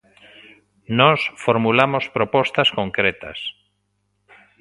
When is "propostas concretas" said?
2.17-3.39